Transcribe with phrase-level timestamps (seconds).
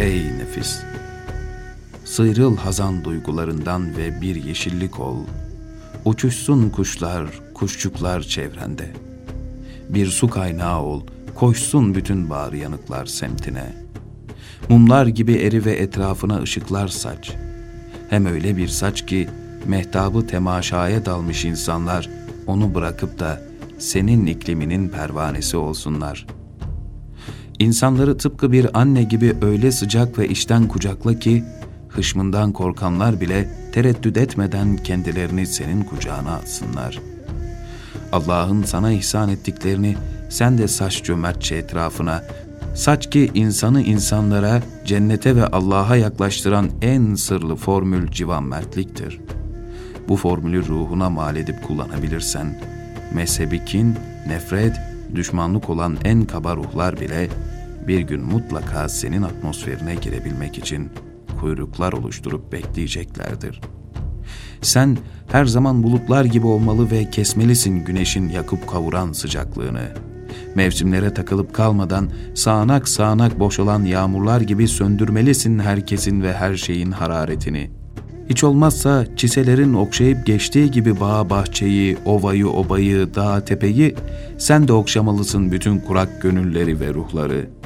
[0.00, 0.82] ey nefis.
[2.04, 5.16] Sıyrıl hazan duygularından ve bir yeşillik ol.
[6.04, 8.92] Uçuşsun kuşlar, kuşçuklar çevrende.
[9.88, 11.02] Bir su kaynağı ol,
[11.34, 13.72] koşsun bütün bağrı yanıklar semtine.
[14.68, 17.32] Mumlar gibi eri ve etrafına ışıklar saç.
[18.10, 19.28] Hem öyle bir saç ki
[19.66, 22.10] mehtabı temaşaya dalmış insanlar
[22.46, 23.42] onu bırakıp da
[23.78, 26.26] senin ikliminin pervanesi olsunlar.
[27.60, 31.44] İnsanları tıpkı bir anne gibi öyle sıcak ve işten kucakla ki
[31.88, 36.98] hışmından korkanlar bile tereddüt etmeden kendilerini senin kucağına atsınlar.
[38.12, 39.96] Allah'ın sana ihsan ettiklerini
[40.28, 42.24] sen de saç cömertçe etrafına,
[42.74, 49.20] saç ki insanı insanlara, cennete ve Allah'a yaklaştıran en sırlı formül civan mertliktir.
[50.08, 52.58] Bu formülü ruhuna mal edip kullanabilirsen,
[53.14, 57.28] mezhebi kin, nefret, düşmanlık olan en kaba ruhlar bile
[57.88, 60.90] bir gün mutlaka senin atmosferine girebilmek için
[61.40, 63.60] kuyruklar oluşturup bekleyeceklerdir.
[64.62, 64.98] Sen
[65.32, 69.88] her zaman bulutlar gibi olmalı ve kesmelisin güneşin yakıp kavuran sıcaklığını.
[70.54, 77.79] Mevsimlere takılıp kalmadan sağanak sağanak boşalan yağmurlar gibi söndürmelisin herkesin ve her şeyin hararetini.
[78.30, 83.94] Hiç olmazsa çiselerin okşayıp geçtiği gibi bağ bahçeyi, ovayı obayı, dağ tepeyi
[84.38, 87.60] sen de okşamalısın bütün kurak gönülleri ve ruhları.''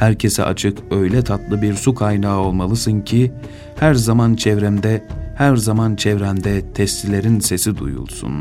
[0.00, 3.32] herkese açık öyle tatlı bir su kaynağı olmalısın ki
[3.76, 5.04] her zaman çevremde,
[5.36, 8.32] her zaman çevrende testilerin sesi duyulsun.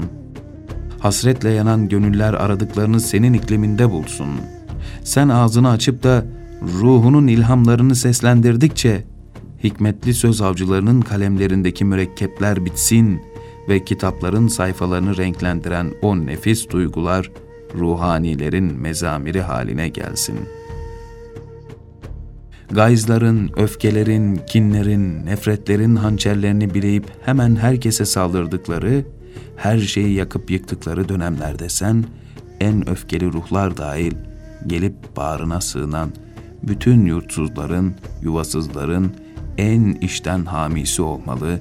[0.99, 4.27] Hasretle yanan gönüller aradıklarını senin ikliminde bulsun.
[5.03, 6.25] Sen ağzını açıp da
[6.61, 9.03] ruhunun ilhamlarını seslendirdikçe
[9.63, 13.21] hikmetli söz avcılarının kalemlerindeki mürekkepler bitsin
[13.69, 17.31] ve kitapların sayfalarını renklendiren o nefis duygular
[17.75, 20.59] ruhanilerin mezamiri haline gelsin.''
[22.71, 29.05] Gayzların, öfkelerin, kinlerin, nefretlerin hançerlerini bileyip hemen herkese saldırdıkları,
[29.55, 32.05] her şeyi yakıp yıktıkları dönemlerde sen,
[32.59, 34.13] en öfkeli ruhlar dahil
[34.67, 36.09] gelip bağrına sığınan
[36.63, 39.11] bütün yurtsuzların, yuvasızların
[39.59, 41.59] en işten hamisi olmalı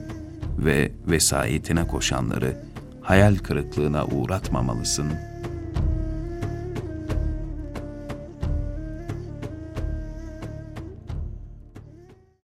[0.58, 2.56] ve vesayetine koşanları
[3.02, 5.12] hayal kırıklığına uğratmamalısın